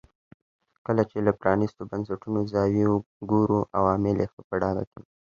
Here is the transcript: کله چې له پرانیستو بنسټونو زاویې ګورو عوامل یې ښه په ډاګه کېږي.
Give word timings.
کله 0.85 1.03
چې 1.09 1.17
له 1.25 1.31
پرانیستو 1.39 1.81
بنسټونو 1.89 2.39
زاویې 2.51 2.85
ګورو 3.31 3.59
عوامل 3.77 4.15
یې 4.21 4.27
ښه 4.31 4.41
په 4.47 4.55
ډاګه 4.61 4.83
کېږي. 4.91 5.09